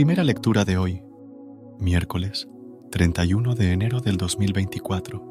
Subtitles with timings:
[0.00, 1.02] Primera lectura de hoy,
[1.78, 2.48] miércoles
[2.90, 5.22] 31 de enero del 2024.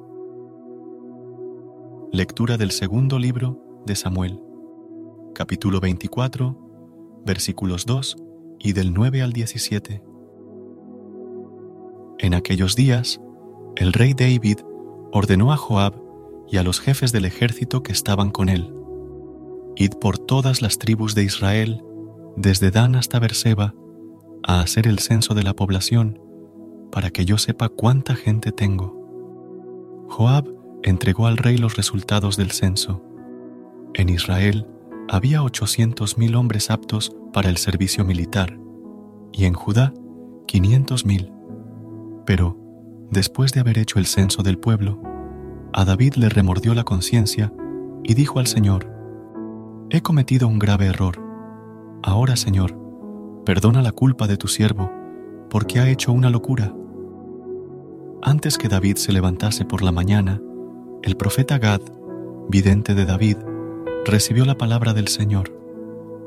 [2.12, 4.40] Lectura del segundo libro de Samuel,
[5.34, 8.18] capítulo 24, versículos 2
[8.60, 10.04] y del 9 al 17.
[12.20, 13.20] En aquellos días,
[13.76, 14.60] el rey David
[15.12, 16.00] ordenó a Joab
[16.48, 18.72] y a los jefes del ejército que estaban con él,
[19.78, 21.84] Id por todas las tribus de Israel,
[22.38, 23.74] desde Dan hasta Berseba,
[24.44, 26.20] a hacer el censo de la población,
[26.92, 28.98] para que yo sepa cuánta gente tengo.
[30.10, 30.48] Joab
[30.84, 33.04] entregó al rey los resultados del censo.
[33.94, 34.68] En Israel
[35.10, 38.60] había ochocientos mil hombres aptos para el servicio militar,
[39.32, 39.94] y en Judá
[40.48, 41.32] quinientos mil.
[42.26, 42.58] Pero,
[43.12, 45.02] después de haber hecho el censo del pueblo,
[45.74, 47.54] a David le remordió la conciencia
[48.04, 48.92] y dijo al Señor,
[49.92, 51.20] He cometido un grave error.
[52.04, 52.76] Ahora, Señor,
[53.46, 54.92] perdona la culpa de tu siervo,
[55.50, 56.74] porque ha hecho una locura.
[58.22, 60.42] Antes que David se levantase por la mañana,
[61.04, 61.82] el profeta Gad,
[62.50, 63.38] vidente de David,
[64.06, 65.58] recibió la palabra del Señor.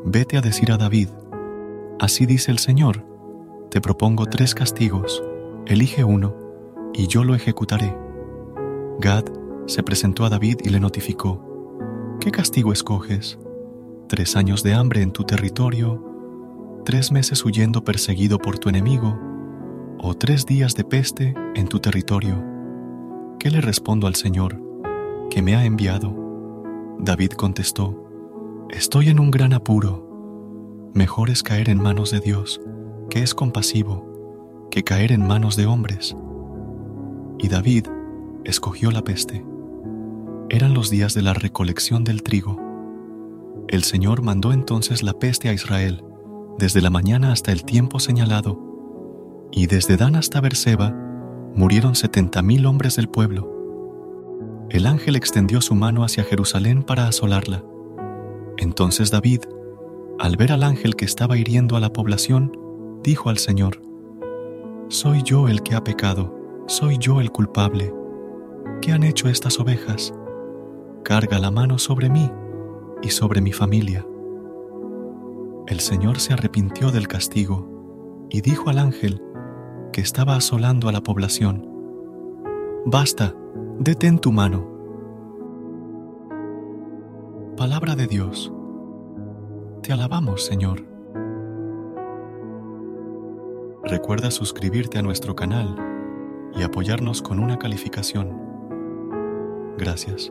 [0.04, 1.09] Vete a decir a David,
[2.00, 3.04] así dice el Señor,
[3.70, 5.22] te propongo tres castigos,
[5.66, 6.34] elige uno,
[6.94, 7.97] y yo lo ejecutaré.
[8.98, 9.25] Gad
[9.66, 13.38] se presentó a David y le notificó, ¿qué castigo escoges?
[14.09, 16.11] ¿Tres años de hambre en tu territorio?
[16.84, 19.19] Tres meses huyendo perseguido por tu enemigo,
[19.98, 22.43] o tres días de peste en tu territorio.
[23.38, 24.60] ¿Qué le respondo al Señor,
[25.31, 26.16] que me ha enviado?
[26.98, 27.98] David contestó,
[28.71, 30.91] Estoy en un gran apuro.
[30.94, 32.60] Mejor es caer en manos de Dios,
[33.10, 36.16] que es compasivo, que caer en manos de hombres.
[37.38, 37.87] Y David
[38.44, 39.44] escogió la peste.
[40.48, 42.59] Eran los días de la recolección del trigo.
[43.69, 46.04] El Señor mandó entonces la peste a Israel,
[46.58, 48.58] desde la mañana hasta el tiempo señalado,
[49.50, 50.94] y desde Dan hasta Berseba
[51.54, 54.66] murieron setenta mil hombres del pueblo.
[54.70, 57.62] El ángel extendió su mano hacia Jerusalén para asolarla.
[58.56, 59.41] Entonces David,
[60.18, 62.56] al ver al ángel que estaba hiriendo a la población,
[63.02, 63.82] dijo al Señor,
[64.88, 67.92] Soy yo el que ha pecado, soy yo el culpable.
[68.80, 70.14] ¿Qué han hecho estas ovejas?
[71.04, 72.30] Carga la mano sobre mí
[73.02, 74.06] y sobre mi familia.
[75.72, 79.22] El Señor se arrepintió del castigo y dijo al ángel
[79.91, 81.66] que estaba asolando a la población,
[82.84, 83.34] Basta,
[83.78, 84.69] detén tu mano.
[87.56, 88.53] Palabra de Dios.
[89.83, 90.84] Te alabamos, Señor.
[93.83, 95.75] Recuerda suscribirte a nuestro canal
[96.54, 98.39] y apoyarnos con una calificación.
[99.78, 100.31] Gracias.